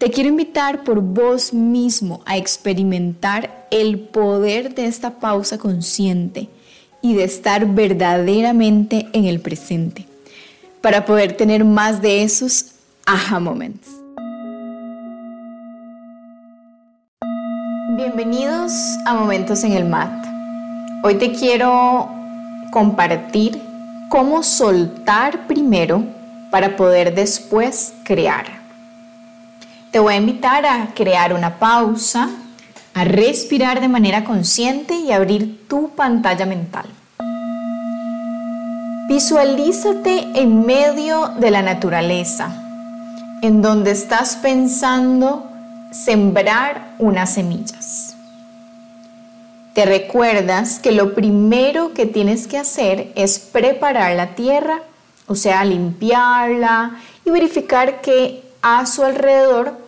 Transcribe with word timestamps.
Te 0.00 0.10
quiero 0.10 0.30
invitar 0.30 0.82
por 0.82 1.02
vos 1.02 1.52
mismo 1.52 2.22
a 2.24 2.38
experimentar 2.38 3.66
el 3.70 4.00
poder 4.00 4.74
de 4.74 4.86
esta 4.86 5.10
pausa 5.20 5.58
consciente 5.58 6.48
y 7.02 7.12
de 7.12 7.24
estar 7.24 7.66
verdaderamente 7.66 9.10
en 9.12 9.26
el 9.26 9.40
presente 9.40 10.06
para 10.80 11.04
poder 11.04 11.36
tener 11.36 11.66
más 11.66 12.00
de 12.00 12.22
esos 12.22 12.76
aha 13.04 13.40
moments. 13.40 13.88
Bienvenidos 17.94 18.72
a 19.04 19.12
Momentos 19.12 19.64
en 19.64 19.72
el 19.72 19.84
Mat. 19.84 20.24
Hoy 21.04 21.16
te 21.16 21.32
quiero 21.32 22.08
compartir 22.72 23.60
cómo 24.08 24.42
soltar 24.42 25.46
primero 25.46 26.02
para 26.50 26.74
poder 26.74 27.14
después 27.14 27.92
crear. 28.02 28.59
Te 29.90 29.98
voy 29.98 30.14
a 30.14 30.18
invitar 30.18 30.64
a 30.66 30.94
crear 30.94 31.32
una 31.32 31.58
pausa, 31.58 32.28
a 32.94 33.04
respirar 33.04 33.80
de 33.80 33.88
manera 33.88 34.22
consciente 34.22 34.94
y 34.94 35.10
abrir 35.10 35.66
tu 35.66 35.90
pantalla 35.90 36.46
mental. 36.46 36.86
Visualízate 39.08 40.28
en 40.34 40.64
medio 40.64 41.28
de 41.40 41.50
la 41.50 41.62
naturaleza, 41.62 42.54
en 43.42 43.62
donde 43.62 43.90
estás 43.90 44.36
pensando 44.36 45.50
sembrar 45.90 46.94
unas 47.00 47.34
semillas. 47.34 48.14
Te 49.74 49.86
recuerdas 49.86 50.78
que 50.78 50.92
lo 50.92 51.14
primero 51.16 51.94
que 51.94 52.06
tienes 52.06 52.46
que 52.46 52.58
hacer 52.58 53.10
es 53.16 53.40
preparar 53.40 54.14
la 54.14 54.36
tierra, 54.36 54.82
o 55.26 55.34
sea, 55.34 55.64
limpiarla 55.64 56.92
y 57.24 57.30
verificar 57.30 58.00
que 58.00 58.44
a 58.62 58.86
su 58.86 59.04
alrededor 59.04 59.78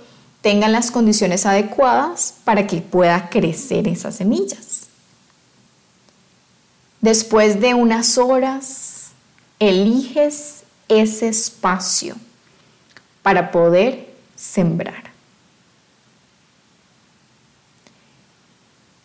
tengan 0.42 0.72
las 0.72 0.90
condiciones 0.90 1.46
adecuadas 1.46 2.34
para 2.44 2.66
que 2.66 2.82
pueda 2.82 3.30
crecer 3.30 3.88
esas 3.88 4.16
semillas. 4.16 4.88
Después 7.00 7.60
de 7.60 7.74
unas 7.74 8.18
horas, 8.18 9.12
eliges 9.58 10.64
ese 10.88 11.28
espacio 11.28 12.16
para 13.22 13.50
poder 13.52 14.12
sembrar. 14.36 15.12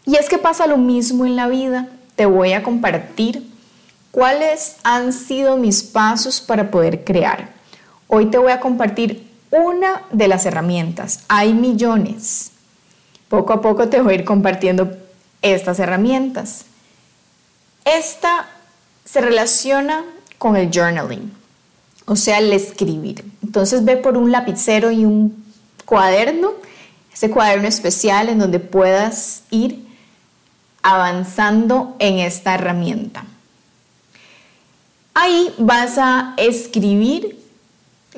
Y 0.06 0.16
es 0.16 0.30
que 0.30 0.38
pasa 0.38 0.68
lo 0.68 0.78
mismo 0.78 1.26
en 1.26 1.36
la 1.36 1.48
vida. 1.48 1.90
Te 2.16 2.26
voy 2.26 2.54
a 2.54 2.64
compartir 2.64 3.48
cuáles 4.12 4.78
han 4.84 5.14
sido 5.14 5.58
mis 5.58 5.84
pasos 5.84 6.42
para 6.42 6.72
poder 6.72 7.04
crear. 7.04 7.50
Hoy 8.08 8.28
te 8.28 8.38
voy 8.38 8.52
a 8.52 8.60
compartir 8.60 9.27
una 9.52 10.04
de 10.12 10.28
las 10.28 10.46
herramientas. 10.46 11.22
Hay 11.28 11.54
millones. 11.54 12.52
Poco 13.30 13.54
a 13.54 13.62
poco 13.62 13.90
te 13.90 14.02
voy 14.02 14.14
a 14.14 14.16
ir 14.16 14.26
compartiendo 14.26 14.98
estas 15.42 15.80
herramientas. 15.80 16.66
Esta 17.86 18.48
se 19.06 19.22
relaciona 19.22 20.04
con 20.38 20.56
el 20.56 20.70
journaling, 20.72 21.32
o 22.06 22.16
sea, 22.16 22.40
el 22.40 22.52
escribir. 22.52 23.26
Entonces 23.42 23.84
ve 23.86 23.98
por 23.98 24.18
un 24.18 24.32
lapicero 24.32 24.92
y 24.92 25.06
un 25.06 25.46
cuaderno, 25.86 26.52
ese 27.14 27.30
cuaderno 27.30 27.68
especial 27.68 28.30
en 28.30 28.40
donde 28.40 28.60
puedas 28.60 29.44
ir 29.50 29.86
avanzando 30.82 31.96
en 32.00 32.20
esta 32.20 32.56
herramienta. 32.56 33.26
Ahí 35.14 35.54
vas 35.58 35.98
a 35.98 36.34
escribir 36.38 37.37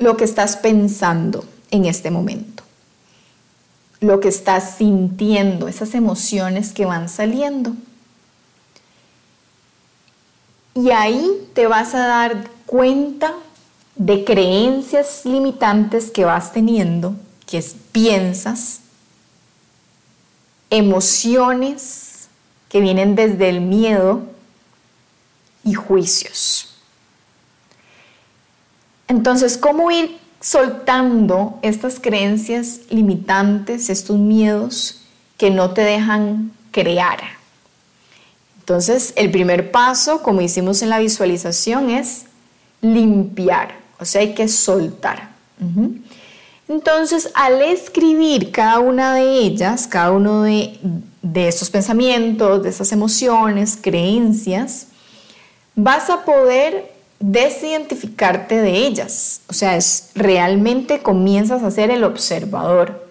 lo 0.00 0.16
que 0.16 0.24
estás 0.24 0.56
pensando 0.56 1.44
en 1.70 1.84
este 1.84 2.10
momento, 2.10 2.64
lo 4.00 4.18
que 4.18 4.28
estás 4.28 4.76
sintiendo, 4.78 5.68
esas 5.68 5.94
emociones 5.94 6.72
que 6.72 6.86
van 6.86 7.08
saliendo. 7.08 7.74
Y 10.74 10.90
ahí 10.90 11.48
te 11.54 11.66
vas 11.66 11.94
a 11.94 12.06
dar 12.06 12.48
cuenta 12.64 13.34
de 13.94 14.24
creencias 14.24 15.26
limitantes 15.26 16.10
que 16.10 16.24
vas 16.24 16.52
teniendo, 16.52 17.14
que 17.46 17.62
piensas, 17.92 18.80
emociones 20.70 22.28
que 22.70 22.80
vienen 22.80 23.16
desde 23.16 23.50
el 23.50 23.60
miedo 23.60 24.22
y 25.62 25.74
juicios. 25.74 26.79
Entonces, 29.10 29.58
¿cómo 29.58 29.90
ir 29.90 30.18
soltando 30.40 31.58
estas 31.62 31.98
creencias 31.98 32.82
limitantes, 32.90 33.90
estos 33.90 34.16
miedos 34.16 35.02
que 35.36 35.50
no 35.50 35.72
te 35.72 35.80
dejan 35.80 36.52
crear? 36.70 37.18
Entonces, 38.60 39.12
el 39.16 39.32
primer 39.32 39.72
paso, 39.72 40.22
como 40.22 40.42
hicimos 40.42 40.80
en 40.82 40.90
la 40.90 41.00
visualización, 41.00 41.90
es 41.90 42.26
limpiar, 42.82 43.74
o 43.98 44.04
sea, 44.04 44.20
hay 44.20 44.32
que 44.32 44.46
soltar. 44.46 45.30
Entonces, 46.68 47.32
al 47.34 47.60
escribir 47.62 48.52
cada 48.52 48.78
una 48.78 49.16
de 49.16 49.38
ellas, 49.38 49.88
cada 49.88 50.12
uno 50.12 50.42
de, 50.44 50.78
estos 51.34 51.68
pensamientos, 51.68 52.62
de 52.62 52.68
esas 52.68 52.92
emociones, 52.92 53.76
creencias, 53.82 54.86
vas 55.74 56.08
a 56.10 56.24
poder 56.24 56.99
desidentificarte 57.20 58.60
de 58.60 58.86
ellas. 58.86 59.42
O 59.48 59.52
sea, 59.52 59.76
es 59.76 60.10
realmente 60.14 61.02
comienzas 61.02 61.62
a 61.62 61.70
ser 61.70 61.90
el 61.90 62.02
observador. 62.02 63.08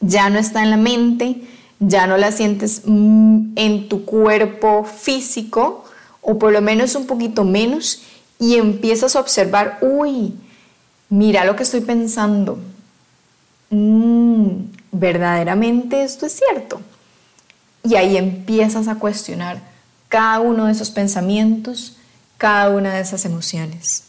Ya 0.00 0.30
no 0.30 0.38
está 0.38 0.62
en 0.62 0.70
la 0.70 0.76
mente, 0.76 1.42
ya 1.78 2.06
no 2.06 2.16
la 2.16 2.32
sientes 2.32 2.82
mm, 2.84 3.52
en 3.56 3.88
tu 3.88 4.04
cuerpo 4.04 4.84
físico, 4.84 5.84
o 6.22 6.38
por 6.38 6.52
lo 6.52 6.60
menos 6.60 6.94
un 6.94 7.06
poquito 7.06 7.44
menos, 7.44 8.02
y 8.38 8.56
empiezas 8.56 9.14
a 9.14 9.20
observar, 9.20 9.78
uy, 9.80 10.34
mira 11.08 11.44
lo 11.44 11.56
que 11.56 11.62
estoy 11.62 11.82
pensando. 11.82 12.58
Mm, 13.70 14.48
verdaderamente 14.92 16.02
esto 16.02 16.26
es 16.26 16.32
cierto. 16.32 16.80
Y 17.84 17.94
ahí 17.96 18.16
empiezas 18.16 18.88
a 18.88 18.96
cuestionar 18.96 19.60
cada 20.08 20.40
uno 20.40 20.66
de 20.66 20.72
esos 20.72 20.90
pensamientos, 20.90 21.96
cada 22.38 22.70
una 22.70 22.94
de 22.94 23.00
esas 23.00 23.24
emociones. 23.24 24.04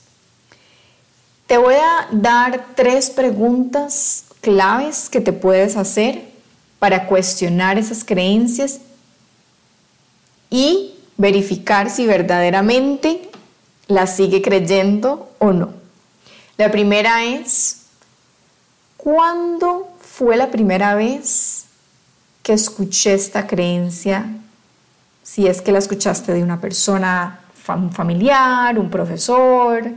Te 1.47 1.57
voy 1.57 1.75
a 1.75 2.07
dar 2.11 2.67
tres 2.75 3.09
preguntas 3.09 4.25
claves 4.41 5.09
que 5.09 5.21
te 5.21 5.33
puedes 5.33 5.77
hacer 5.77 6.29
para 6.79 7.07
cuestionar 7.07 7.77
esas 7.77 8.03
creencias 8.03 8.79
y 10.49 10.95
verificar 11.17 11.89
si 11.89 12.05
verdaderamente 12.05 13.29
las 13.87 14.15
sigue 14.15 14.41
creyendo 14.41 15.31
o 15.39 15.53
no. 15.53 15.73
La 16.57 16.71
primera 16.71 17.23
es, 17.23 17.83
¿cuándo 18.97 19.89
fue 19.99 20.37
la 20.37 20.51
primera 20.51 20.95
vez 20.95 21.65
que 22.43 22.53
escuché 22.53 23.13
esta 23.13 23.47
creencia? 23.47 24.25
Si 25.23 25.47
es 25.47 25.61
que 25.61 25.71
la 25.71 25.79
escuchaste 25.79 26.33
de 26.33 26.43
una 26.43 26.59
persona 26.59 27.41
un 27.75 27.91
familiar, 27.91 28.77
un 28.77 28.89
profesor, 28.89 29.91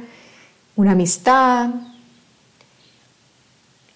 una 0.76 0.92
amistad. 0.92 1.70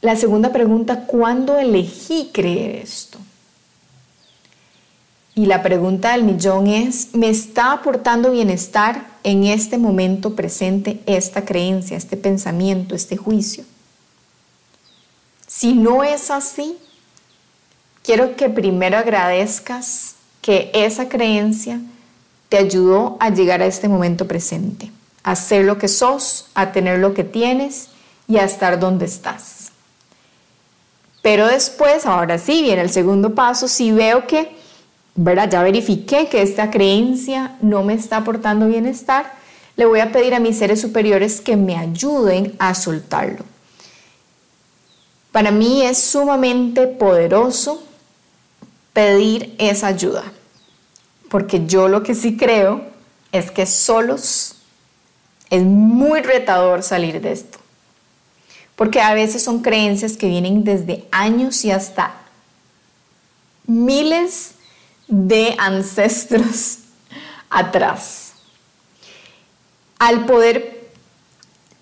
La 0.01 0.17
segunda 0.17 0.53
pregunta, 0.53 1.07
¿cuándo 1.07 1.59
elegí 1.59 2.31
creer 2.33 2.83
esto? 2.83 3.19
Y 5.35 5.47
la 5.47 5.63
pregunta 5.63 6.13
del 6.13 6.23
millón 6.23 6.69
es, 6.69 7.15
¿me 7.15 7.29
está 7.29 7.73
aportando 7.73 8.31
bienestar 8.31 9.05
en 9.25 9.45
este 9.45 9.79
momento 9.79 10.37
presente 10.37 11.01
esta 11.07 11.45
creencia, 11.45 11.97
este 11.97 12.17
pensamiento, 12.17 12.95
este 12.95 13.17
juicio? 13.17 13.65
Si 15.49 15.73
no 15.73 16.05
es 16.05 16.31
así, 16.31 16.77
quiero 18.05 18.37
que 18.37 18.49
primero 18.49 18.97
agradezcas 18.97 20.15
que 20.41 20.71
esa 20.73 21.09
creencia 21.09 21.81
te 22.55 22.61
ayudó 22.61 23.17
a 23.19 23.31
llegar 23.31 23.63
a 23.63 23.67
este 23.67 23.89
momento 23.89 24.29
presente, 24.29 24.93
a 25.25 25.35
ser 25.35 25.65
lo 25.65 25.77
que 25.77 25.89
sos, 25.89 26.47
a 26.55 26.71
tener 26.71 27.01
lo 27.01 27.13
que 27.13 27.25
tienes 27.25 27.89
y 28.29 28.37
a 28.37 28.45
estar 28.45 28.79
donde 28.79 29.07
estás. 29.07 29.73
Pero 31.21 31.49
después, 31.49 32.07
ahora 32.07 32.39
sí, 32.39 32.63
viene 32.63 32.83
el 32.83 32.91
segundo 32.91 33.35
paso, 33.35 33.67
si 33.67 33.91
veo 33.91 34.29
que, 34.29 34.55
¿verdad? 35.17 35.51
Ya 35.51 35.65
verifiqué 35.65 36.29
que 36.29 36.43
esta 36.43 36.71
creencia 36.71 37.57
no 37.61 37.83
me 37.83 37.95
está 37.95 38.19
aportando 38.19 38.69
bienestar, 38.69 39.33
le 39.75 39.87
voy 39.87 39.99
a 39.99 40.13
pedir 40.13 40.33
a 40.33 40.39
mis 40.39 40.57
seres 40.57 40.81
superiores 40.81 41.41
que 41.41 41.57
me 41.57 41.77
ayuden 41.77 42.55
a 42.61 42.77
soltarlo. 42.77 43.45
Para 45.33 45.51
mí 45.51 45.83
es 45.83 45.99
sumamente 45.99 46.87
poderoso 46.87 47.83
pedir 48.93 49.57
esa 49.59 49.89
ayuda, 49.89 50.23
porque 51.35 51.67
yo 51.67 51.89
lo 51.89 52.05
que 52.05 52.15
sí 52.15 52.37
creo 52.37 52.83
es 53.33 53.51
que 53.51 53.67
solos 53.67 54.55
es 55.51 55.65
muy 55.65 56.21
retador 56.21 56.85
salir 56.85 57.21
de 57.21 57.33
esto, 57.33 57.59
porque 58.77 59.01
a 59.01 59.15
veces 59.15 59.43
son 59.43 59.61
creencias 59.61 60.17
que 60.17 60.29
vienen 60.29 60.63
desde 60.63 61.07
años 61.11 61.65
y 61.65 61.73
hasta 61.73 62.15
miles 63.67 64.53
de 65.09 65.57
ancestros 65.59 66.79
atrás. 67.51 68.35
Al 69.99 70.27
poder 70.27 70.89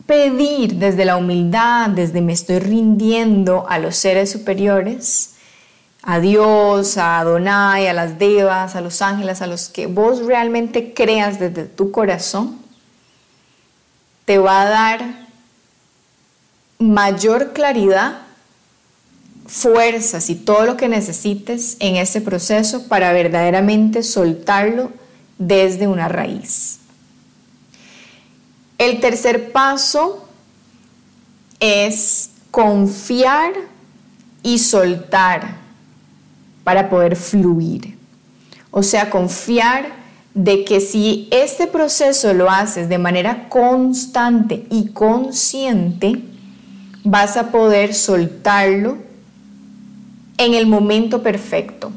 pedir 0.06 0.76
desde 0.76 1.04
la 1.04 1.18
humildad, 1.18 1.90
desde 1.90 2.22
me 2.22 2.32
estoy 2.32 2.58
rindiendo 2.58 3.66
a 3.68 3.78
los 3.78 3.96
seres 3.96 4.32
superiores, 4.32 5.31
a 6.02 6.18
Dios, 6.18 6.98
a 6.98 7.20
Adonai, 7.20 7.86
a 7.86 7.92
las 7.92 8.18
devas, 8.18 8.74
a 8.74 8.80
los 8.80 9.00
ángeles, 9.02 9.40
a 9.40 9.46
los 9.46 9.68
que 9.68 9.86
vos 9.86 10.24
realmente 10.24 10.92
creas 10.94 11.38
desde 11.38 11.64
tu 11.64 11.92
corazón, 11.92 12.58
te 14.24 14.38
va 14.38 14.62
a 14.62 14.68
dar 14.68 15.28
mayor 16.78 17.52
claridad, 17.52 18.18
fuerzas 19.46 20.28
y 20.30 20.34
todo 20.34 20.66
lo 20.66 20.76
que 20.76 20.88
necesites 20.88 21.76
en 21.78 21.96
ese 21.96 22.20
proceso 22.20 22.88
para 22.88 23.12
verdaderamente 23.12 24.02
soltarlo 24.02 24.90
desde 25.38 25.86
una 25.86 26.08
raíz. 26.08 26.78
El 28.78 29.00
tercer 29.00 29.52
paso 29.52 30.26
es 31.60 32.30
confiar 32.50 33.52
y 34.42 34.58
soltar 34.58 35.61
para 36.64 36.88
poder 36.88 37.16
fluir. 37.16 37.96
O 38.70 38.82
sea, 38.82 39.10
confiar 39.10 39.86
de 40.34 40.64
que 40.64 40.80
si 40.80 41.28
este 41.30 41.66
proceso 41.66 42.32
lo 42.32 42.50
haces 42.50 42.88
de 42.88 42.98
manera 42.98 43.48
constante 43.48 44.66
y 44.70 44.88
consciente, 44.88 46.22
vas 47.04 47.36
a 47.36 47.50
poder 47.50 47.94
soltarlo 47.94 48.96
en 50.38 50.54
el 50.54 50.66
momento 50.66 51.22
perfecto. 51.22 51.92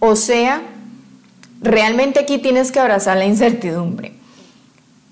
O 0.00 0.16
sea, 0.16 0.62
realmente 1.62 2.20
aquí 2.20 2.38
tienes 2.38 2.72
que 2.72 2.80
abrazar 2.80 3.16
la 3.16 3.26
incertidumbre 3.26 4.20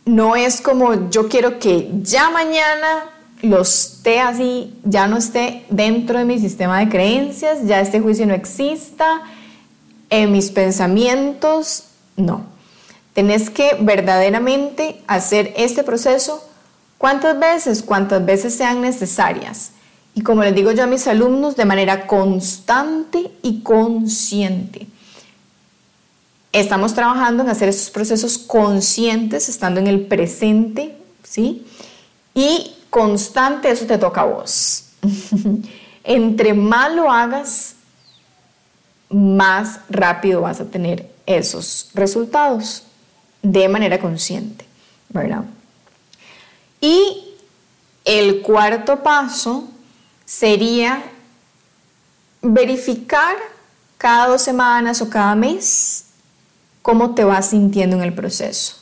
no 0.09 0.37
es 0.37 0.61
como 0.61 1.11
yo 1.11 1.29
quiero 1.29 1.59
que 1.59 1.91
ya 2.03 2.31
mañana 2.31 3.11
los 3.43 3.93
esté 3.93 4.21
así, 4.21 4.75
ya 4.85 5.07
no 5.07 5.17
esté 5.17 5.65
dentro 5.71 6.19
de 6.19 6.25
mi 6.25 6.39
sistema 6.39 6.81
de 6.81 6.89
creencias, 6.89 7.67
ya 7.67 7.81
este 7.81 8.01
juicio 8.01 8.27
no 8.27 8.35
exista, 8.35 9.23
en 10.11 10.33
mis 10.33 10.51
pensamientos, 10.51 11.85
no. 12.17 12.43
Tenés 13.15 13.51
que 13.51 13.77
verdaderamente 13.81 15.01
hacer 15.07 15.53
este 15.57 15.83
proceso 15.83 16.43
cuántas 16.99 17.39
veces, 17.39 17.83
cuántas 17.83 18.25
veces 18.25 18.55
sean 18.55 18.81
necesarias. 18.81 19.73
Y 20.15 20.23
como 20.23 20.43
les 20.43 20.55
digo 20.55 20.73
yo 20.73 20.85
a 20.85 20.87
mis 20.87 21.07
alumnos, 21.07 21.57
de 21.57 21.65
manera 21.65 22.07
constante 22.07 23.31
y 23.43 23.61
consciente. 23.61 24.87
Estamos 26.53 26.95
trabajando 26.95 27.43
en 27.43 27.51
hacer 27.51 27.69
estos 27.69 27.91
procesos 27.91 28.39
conscientes, 28.39 29.49
estando 29.49 29.79
en 29.81 29.87
el 29.87 30.07
presente, 30.07 30.97
¿sí? 31.23 31.67
Y 32.35 32.73
constante, 32.91 33.71
eso 33.71 33.87
te 33.87 33.99
toca 33.99 34.23
a 34.23 34.25
vos. 34.25 34.85
Entre 36.05 36.55
más 36.55 36.93
lo 36.93 37.11
hagas, 37.11 37.75
más 39.11 39.81
rápido 39.89 40.43
vas 40.43 40.61
a 40.61 40.65
tener 40.67 41.11
esos 41.27 41.91
resultados 41.95 42.85
de 43.43 43.69
manera 43.69 43.99
consciente, 43.99 44.65
¿verdad? 45.09 45.45
Y 46.81 47.35
el 48.05 48.43
cuarto 48.43 49.03
paso 49.03 49.69
sería 50.25 51.03
verificar 52.41 53.37
cada 53.97 54.29
dos 54.29 54.43
semanas 54.43 55.03
o 55.03 55.11
cada 55.11 55.35
mes 55.35 56.07
cómo 56.83 57.15
te 57.15 57.25
vas 57.25 57.51
sintiendo 57.51 57.97
en 57.97 58.03
el 58.03 58.15
proceso. 58.15 58.77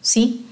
¿Sí? 0.00 0.46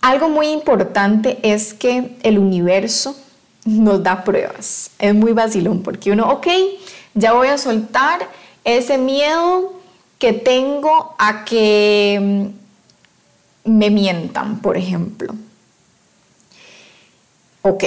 Algo 0.00 0.28
muy 0.28 0.48
importante 0.48 1.38
es 1.42 1.74
que 1.74 2.16
el 2.22 2.38
universo 2.38 3.16
nos 3.64 4.02
da 4.02 4.24
pruebas. 4.24 4.90
Es 4.98 5.14
muy 5.14 5.32
vacilón 5.32 5.82
porque 5.82 6.12
uno, 6.12 6.30
ok, 6.30 6.46
ya 7.14 7.32
voy 7.32 7.48
a 7.48 7.58
soltar 7.58 8.28
ese 8.64 8.98
miedo 8.98 9.74
que 10.18 10.32
tengo 10.32 11.14
a 11.18 11.44
que 11.44 12.50
mm, 13.64 13.78
me 13.78 13.90
mientan, 13.90 14.60
por 14.60 14.76
ejemplo. 14.76 15.34
Ok, 17.62 17.84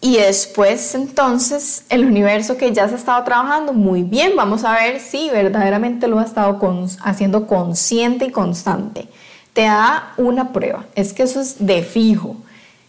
y 0.00 0.16
después 0.16 0.94
entonces 0.94 1.84
el 1.88 2.04
universo 2.04 2.56
que 2.56 2.72
ya 2.72 2.88
se 2.88 2.94
ha 2.94 2.98
estado 2.98 3.22
trabajando 3.24 3.72
muy 3.72 4.02
bien, 4.02 4.32
vamos 4.34 4.64
a 4.64 4.72
ver 4.72 5.00
si 5.00 5.28
verdaderamente 5.30 6.08
lo 6.08 6.18
ha 6.18 6.24
estado 6.24 6.58
haciendo 7.04 7.46
consciente 7.46 8.24
y 8.24 8.30
constante. 8.30 9.08
Te 9.52 9.62
da 9.62 10.14
una 10.16 10.52
prueba, 10.52 10.86
es 10.94 11.12
que 11.12 11.24
eso 11.24 11.40
es 11.40 11.64
de 11.64 11.82
fijo, 11.82 12.36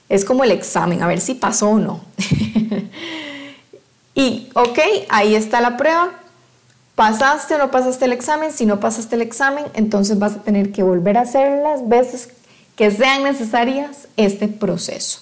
es 0.10 0.24
como 0.26 0.44
el 0.44 0.52
examen, 0.52 1.04
a 1.04 1.08
ver 1.08 1.20
si 1.20 1.34
pasó 1.34 1.70
o 1.72 1.80
no. 1.80 2.02
y 4.16 4.50
ok, 4.54 4.80
ahí 5.10 5.36
está 5.36 5.60
la 5.60 5.76
prueba, 5.76 6.12
pasaste 6.96 7.56
o 7.56 7.58
no 7.58 7.72
pasaste 7.72 8.06
el 8.06 8.14
examen, 8.14 8.52
si 8.52 8.66
no 8.66 8.80
pasaste 8.80 9.16
el 9.16 9.22
examen, 9.22 9.66
entonces 9.74 10.20
vas 10.20 10.34
a 10.34 10.42
tener 10.42 10.72
que 10.72 10.84
volver 10.84 11.18
a 11.18 11.22
hacer 11.22 11.62
las 11.62 11.88
veces 11.90 12.30
que 12.76 12.92
sean 12.92 13.24
necesarias 13.24 14.08
este 14.18 14.48
proceso. 14.48 15.20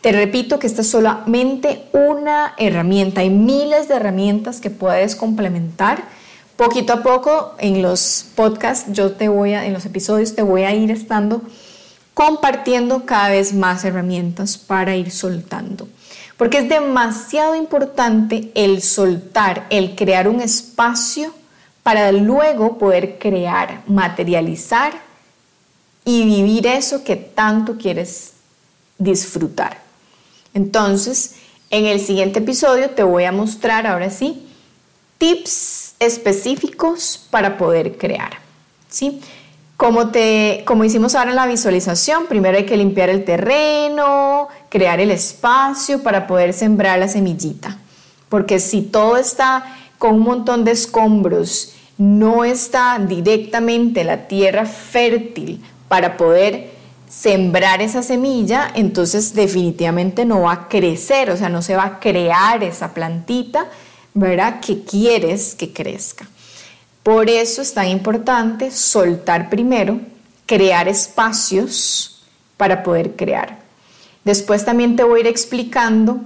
Te 0.00 0.12
repito 0.12 0.58
que 0.58 0.66
esta 0.66 0.82
es 0.82 0.88
solamente 0.88 1.82
una 1.92 2.54
herramienta. 2.58 3.22
Hay 3.22 3.30
miles 3.30 3.88
de 3.88 3.96
herramientas 3.96 4.60
que 4.60 4.70
puedes 4.70 5.16
complementar. 5.16 6.04
Poquito 6.56 6.94
a 6.94 7.02
poco 7.02 7.54
en 7.58 7.82
los 7.82 8.26
podcasts, 8.34 8.90
yo 8.90 9.12
te 9.12 9.28
voy 9.28 9.52
a, 9.52 9.66
en 9.66 9.74
los 9.74 9.84
episodios 9.84 10.34
te 10.34 10.42
voy 10.42 10.62
a 10.62 10.74
ir 10.74 10.90
estando 10.90 11.42
compartiendo 12.14 13.04
cada 13.04 13.28
vez 13.28 13.52
más 13.52 13.84
herramientas 13.84 14.56
para 14.56 14.96
ir 14.96 15.10
soltando. 15.10 15.86
Porque 16.38 16.58
es 16.58 16.68
demasiado 16.68 17.54
importante 17.54 18.50
el 18.54 18.80
soltar, 18.80 19.66
el 19.68 19.94
crear 19.94 20.28
un 20.28 20.40
espacio 20.40 21.34
para 21.82 22.10
luego 22.10 22.78
poder 22.78 23.18
crear, 23.18 23.82
materializar 23.86 24.94
y 26.06 26.24
vivir 26.24 26.66
eso 26.66 27.04
que 27.04 27.16
tanto 27.16 27.76
quieres 27.76 28.32
disfrutar. 28.96 29.82
Entonces, 30.54 31.34
en 31.68 31.84
el 31.84 32.00
siguiente 32.00 32.38
episodio 32.38 32.90
te 32.90 33.02
voy 33.02 33.24
a 33.24 33.32
mostrar 33.32 33.86
ahora 33.86 34.08
sí 34.08 34.42
tips 35.18 35.85
específicos 35.98 37.26
para 37.30 37.56
poder 37.56 37.96
crear. 37.96 38.38
¿sí? 38.88 39.20
Como, 39.76 40.08
te, 40.08 40.64
como 40.66 40.84
hicimos 40.84 41.14
ahora 41.14 41.30
en 41.30 41.36
la 41.36 41.46
visualización, 41.46 42.26
primero 42.26 42.56
hay 42.56 42.64
que 42.64 42.76
limpiar 42.76 43.10
el 43.10 43.24
terreno, 43.24 44.48
crear 44.70 45.00
el 45.00 45.10
espacio 45.10 46.02
para 46.02 46.26
poder 46.26 46.52
sembrar 46.52 46.98
la 46.98 47.08
semillita. 47.08 47.78
Porque 48.28 48.58
si 48.58 48.82
todo 48.82 49.16
está 49.16 49.76
con 49.98 50.14
un 50.14 50.20
montón 50.20 50.64
de 50.64 50.72
escombros, 50.72 51.74
no 51.98 52.44
está 52.44 52.98
directamente 52.98 54.04
la 54.04 54.28
tierra 54.28 54.66
fértil 54.66 55.62
para 55.88 56.16
poder 56.16 56.70
sembrar 57.08 57.80
esa 57.80 58.02
semilla, 58.02 58.70
entonces 58.74 59.34
definitivamente 59.34 60.24
no 60.24 60.42
va 60.42 60.52
a 60.52 60.68
crecer, 60.68 61.30
o 61.30 61.36
sea, 61.36 61.48
no 61.48 61.62
se 61.62 61.76
va 61.76 61.84
a 61.84 62.00
crear 62.00 62.62
esa 62.62 62.92
plantita, 62.92 63.66
¿verdad? 64.16 64.60
Que 64.60 64.82
quieres 64.82 65.54
que 65.54 65.72
crezca. 65.72 66.26
Por 67.02 67.28
eso 67.28 67.60
es 67.60 67.74
tan 67.74 67.86
importante 67.88 68.70
soltar 68.70 69.50
primero, 69.50 70.00
crear 70.46 70.88
espacios 70.88 72.24
para 72.56 72.82
poder 72.82 73.14
crear. 73.14 73.58
Después 74.24 74.64
también 74.64 74.96
te 74.96 75.04
voy 75.04 75.18
a 75.18 75.20
ir 75.20 75.26
explicando 75.26 76.20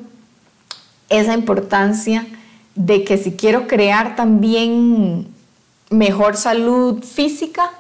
esa 1.09 1.35
importancia 1.35 2.27
de 2.77 3.03
que 3.03 3.19
si 3.19 3.33
quiero 3.33 3.67
crear 3.67 4.15
también 4.15 5.27
mejor 5.91 6.37
salud 6.37 7.03
física, 7.03 7.73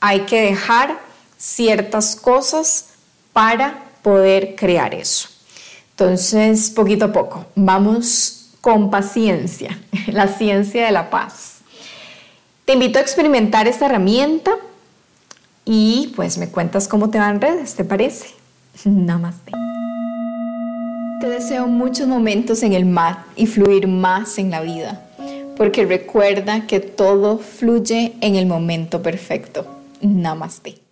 hay 0.00 0.20
que 0.20 0.40
dejar 0.40 0.98
ciertas 1.36 2.16
cosas 2.16 2.86
para 3.34 3.84
poder 4.02 4.56
crear 4.56 4.94
eso. 4.94 5.28
Entonces, 5.90 6.70
poquito 6.70 7.04
a 7.04 7.12
poco, 7.12 7.44
vamos 7.54 8.39
con 8.60 8.90
paciencia, 8.90 9.78
la 10.08 10.28
ciencia 10.28 10.84
de 10.84 10.92
la 10.92 11.10
paz. 11.10 11.58
Te 12.64 12.74
invito 12.74 12.98
a 12.98 13.02
experimentar 13.02 13.66
esta 13.66 13.86
herramienta 13.86 14.52
y 15.64 16.12
pues 16.16 16.38
me 16.38 16.48
cuentas 16.48 16.88
cómo 16.88 17.10
te 17.10 17.18
va 17.18 17.30
en 17.30 17.40
redes, 17.40 17.74
¿te 17.74 17.84
parece? 17.84 18.28
Namaste. 18.84 19.52
Te 21.20 21.28
deseo 21.28 21.66
muchos 21.66 22.06
momentos 22.06 22.62
en 22.62 22.72
el 22.72 22.86
mar 22.86 23.24
y 23.36 23.46
fluir 23.46 23.86
más 23.86 24.38
en 24.38 24.50
la 24.50 24.62
vida, 24.62 25.06
porque 25.56 25.84
recuerda 25.84 26.66
que 26.66 26.80
todo 26.80 27.38
fluye 27.38 28.14
en 28.22 28.36
el 28.36 28.46
momento 28.46 29.02
perfecto. 29.02 29.66
Namaste. 30.00 30.89